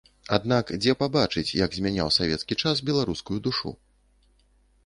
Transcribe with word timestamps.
Аднак 0.35 0.71
дзе 0.81 0.95
пабачыць, 1.01 1.55
як 1.65 1.77
змяняў 1.79 2.09
савецкі 2.17 2.57
час 2.65 2.75
беларускую 2.91 3.39
душу? 3.49 3.69